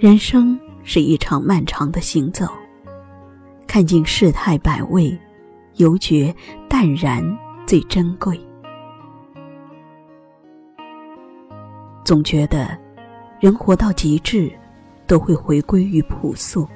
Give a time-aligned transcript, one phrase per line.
[0.00, 2.46] 人生是一场漫长的行走，
[3.66, 5.14] 看尽世态百味，
[5.74, 6.34] 犹觉
[6.70, 7.22] 淡然
[7.66, 8.40] 最珍贵。
[12.02, 12.74] 总觉得，
[13.40, 14.50] 人活到极致，
[15.06, 16.66] 都会回归于朴素。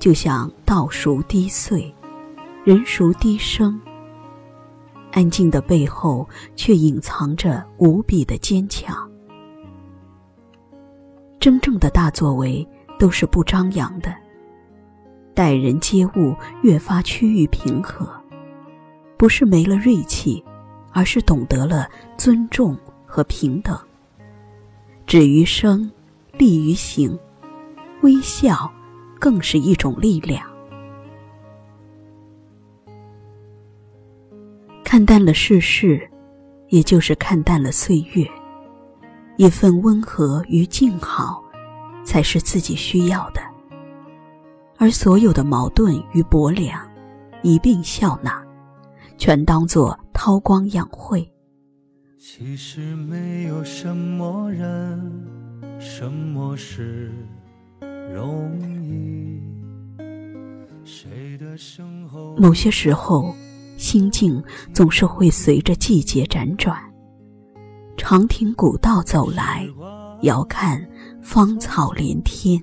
[0.00, 1.94] 就像稻熟低穗，
[2.64, 3.80] 人熟低声。
[5.12, 9.08] 安静的背后，却隐藏着无比的坚强。
[11.40, 12.66] 真正的大作为
[12.98, 14.14] 都是不张扬的，
[15.34, 18.06] 待人接物越发趋于平和，
[19.16, 20.44] 不是没了锐气，
[20.92, 22.76] 而是懂得了尊重
[23.06, 23.78] 和平等。
[25.06, 25.90] 止于声，
[26.36, 27.18] 立于行，
[28.02, 28.70] 微笑
[29.18, 30.46] 更是一种力量。
[34.84, 36.06] 看淡了世事，
[36.68, 38.28] 也就是看淡了岁月。
[39.40, 41.42] 一份温和与静好，
[42.04, 43.40] 才是自己需要的。
[44.76, 46.78] 而所有的矛盾与薄凉，
[47.40, 48.44] 一并笑纳，
[49.16, 51.26] 全当作韬光养晦。
[52.18, 55.10] 其实没有什么人，
[55.80, 57.10] 什么事
[58.14, 59.40] 容易。
[60.84, 62.36] 谁的身后？
[62.36, 63.34] 某些时候。
[63.78, 64.44] 心境
[64.74, 66.78] 总是会随着季节辗转，
[68.02, 69.68] 长亭古道走来，
[70.22, 70.82] 遥看
[71.20, 72.58] 芳草连天。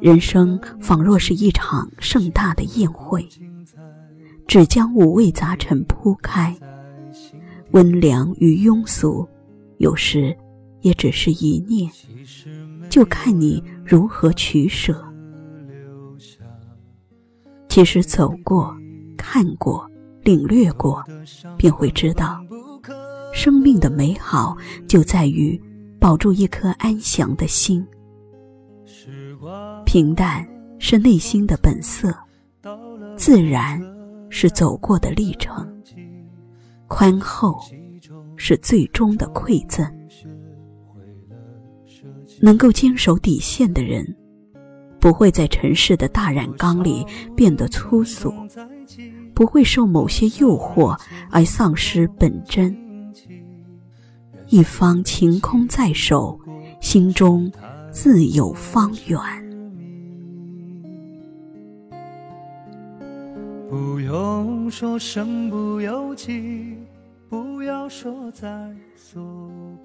[0.00, 3.28] 人生仿若是一场盛大的宴会，
[4.46, 6.56] 只将五味杂陈铺开，
[7.72, 9.28] 温良与庸俗，
[9.76, 10.34] 有时
[10.80, 11.92] 也只是一念，
[12.88, 15.04] 就看你如何取舍。
[17.68, 18.74] 其实走过、
[19.18, 19.86] 看过、
[20.22, 21.04] 领略过，
[21.58, 22.42] 便会知道，
[23.36, 24.56] 生命的美好
[24.88, 25.60] 就在于
[26.00, 27.86] 保住一颗安详的心。
[29.84, 30.42] 平淡
[30.78, 32.16] 是内心的本色，
[33.14, 33.78] 自然
[34.30, 35.70] 是走过的历程，
[36.88, 37.60] 宽厚
[38.36, 39.86] 是最终的馈赠。
[42.40, 44.16] 能够坚守底线的人。
[44.98, 48.32] 不会在尘世的大染缸里变得粗俗，
[49.34, 50.98] 不会受某些诱惑
[51.30, 52.74] 而丧失本真。
[54.48, 56.38] 一方晴空在手，
[56.80, 57.50] 心中
[57.90, 59.18] 自有方圆。
[63.68, 66.76] 不用说身不由己，
[67.28, 69.22] 不要说在所。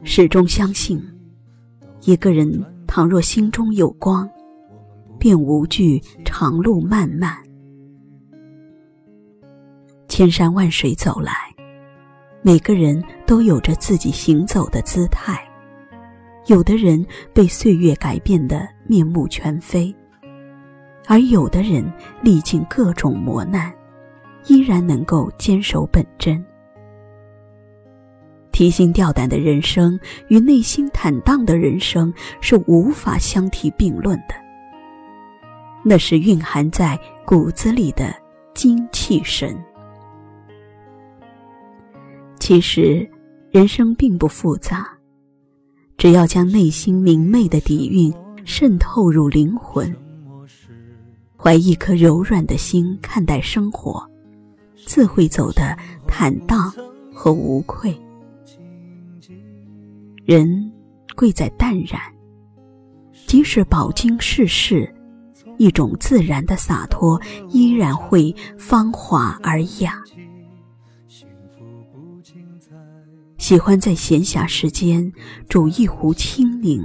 [0.04, 1.02] 始终相信，
[2.02, 4.30] 一个人倘若心中有光。
[5.20, 7.38] 便无惧长路漫漫，
[10.08, 11.51] 千山万水走来，
[12.44, 15.40] 每个人都有着自己行走的姿态。
[16.48, 19.96] 有的人被岁月改变的面目全非，
[21.06, 21.86] 而有的人
[22.22, 23.72] 历尽各种磨难，
[24.48, 26.44] 依然能够坚守本真。
[28.52, 29.98] 提心吊胆的人生
[30.28, 34.34] 与内心坦荡的人生是无法相提并论的。
[35.84, 38.14] 那是蕴含在骨子里的
[38.54, 39.56] 精气神。
[42.52, 43.10] 其实，
[43.50, 44.86] 人生并不复杂，
[45.96, 48.14] 只要将内心明媚的底蕴
[48.44, 49.96] 渗透入灵魂，
[51.38, 54.06] 怀一颗柔软的心看待生活，
[54.86, 56.70] 自会走得坦荡
[57.14, 57.98] 和无愧。
[60.26, 60.74] 人
[61.16, 62.02] 贵在淡然，
[63.28, 64.94] 即使饱经世事。
[65.58, 70.02] 一种自然的洒脱，依然会芳华而雅。
[73.52, 75.12] 喜欢在闲暇时间
[75.50, 76.82] 煮一壶清柠，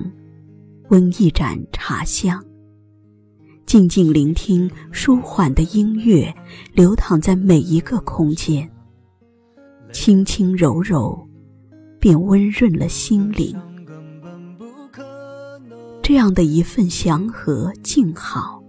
[0.88, 2.44] 温一盏茶香，
[3.64, 6.34] 静静聆听舒缓的音乐，
[6.72, 8.68] 流淌在每一个空间，
[9.92, 11.16] 轻轻柔柔，
[12.00, 13.56] 便温润了心灵。
[16.02, 18.60] 这样的一份祥和静好。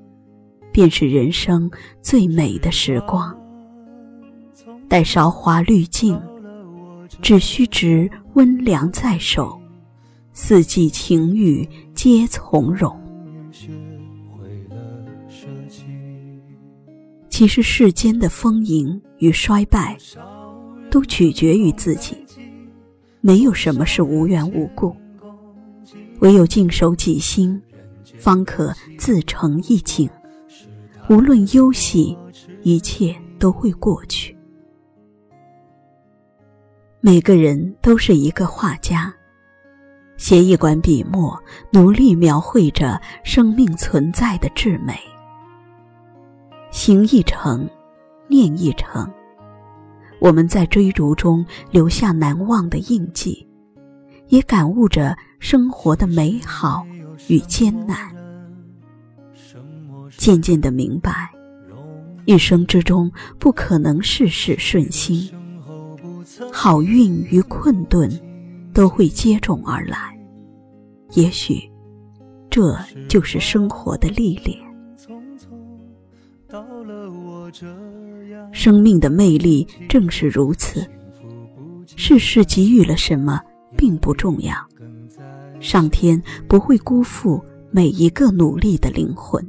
[0.71, 1.67] 便是人生
[1.99, 3.35] 最美的时光。
[4.87, 6.15] 待韶华滤尽，
[7.21, 9.59] 只需执温凉在手，
[10.31, 12.95] 四季晴雨皆从容。
[17.29, 19.97] 其实世间的丰盈与衰败，
[20.89, 22.15] 都取决于自己，
[23.19, 24.95] 没有什么是无缘无故。
[26.19, 27.61] 唯有静守己心，
[28.17, 30.09] 方可自成一景。
[31.09, 32.17] 无论忧喜，
[32.63, 34.36] 一切都会过去。
[37.07, 39.13] 每个人都是一个画家，
[40.17, 44.93] 写一管笔墨，努力描绘着生命存在的至美。
[46.69, 47.65] 行一程，
[48.27, 49.09] 念一程，
[50.19, 53.47] 我们在追逐中留下难忘的印记，
[54.27, 56.85] 也感悟着生活的美好
[57.29, 58.13] 与艰难。
[60.17, 61.31] 渐渐的明白，
[62.25, 65.31] 一生之中不可能事事顺心，
[66.51, 68.09] 好运与困顿
[68.73, 69.97] 都会接踵而来。
[71.13, 71.69] 也许，
[72.49, 74.57] 这就是生活的历练。
[78.51, 80.85] 生命的魅力正是如此，
[81.95, 83.41] 世事给予了什么
[83.75, 84.53] 并不重要，
[85.59, 87.41] 上天不会辜负
[87.71, 89.41] 每一个努力的灵魂。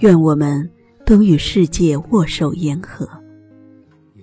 [0.00, 0.68] 愿我们
[1.04, 3.08] 都与世界握手言和，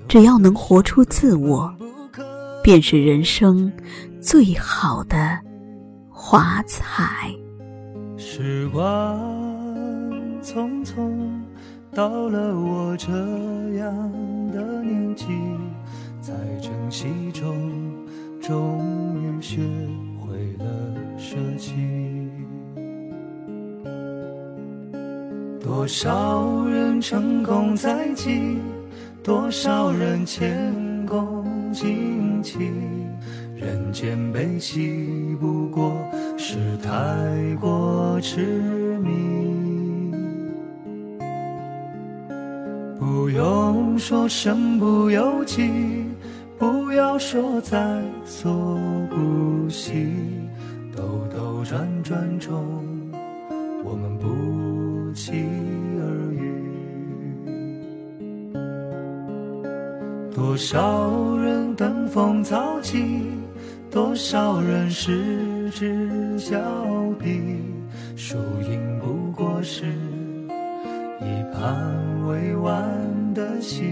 [0.07, 1.73] 只要能活出自我，
[2.63, 3.71] 便是人生
[4.21, 5.39] 最好的
[6.09, 7.31] 华彩。
[8.17, 9.19] 时光
[10.41, 11.11] 匆匆，
[11.93, 13.09] 到了我这
[13.77, 14.11] 样
[14.51, 15.25] 的年纪，
[16.21, 17.71] 在珍惜中，
[18.41, 18.81] 终
[19.21, 19.61] 于学
[20.19, 22.08] 会了舍弃。
[25.61, 28.57] 多少人成功在即，
[29.21, 30.73] 多少人前
[31.05, 32.57] 功尽弃。
[33.55, 35.91] 人间悲喜，不过
[36.37, 36.89] 是太
[37.59, 39.09] 过痴迷。
[42.97, 45.69] 不用说身不由己，
[46.57, 48.79] 不要说在所
[49.09, 50.07] 不惜。
[50.95, 52.88] 兜兜转转中，
[55.29, 55.45] 期
[55.99, 56.01] 而
[56.33, 56.41] 遇。
[60.33, 62.97] 多少人登峰造极。
[63.91, 66.59] 多少人失之交
[67.17, 67.41] 臂，
[68.15, 69.83] 输赢不过是
[71.21, 71.73] 一盘
[72.27, 72.79] 未完
[73.33, 73.83] 的棋。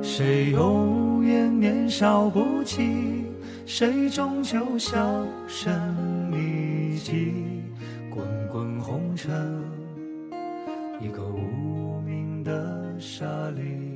[0.00, 3.24] 谁永远年少不羁，
[3.66, 5.72] 谁终究销声
[6.30, 7.37] 匿迹。
[13.48, 13.87] darling.